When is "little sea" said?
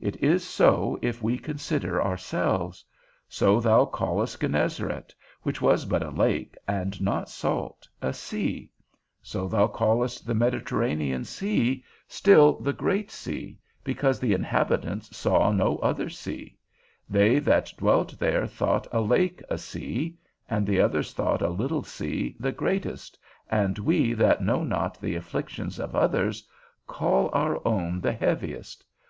21.48-22.36